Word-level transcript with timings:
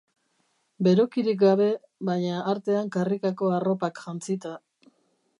Berokirik 0.85 1.35
gabe, 1.43 1.67
baina 2.09 2.39
artean 2.53 2.89
karrikako 2.95 3.51
arropak 3.59 4.01
jantzita. 4.07 4.55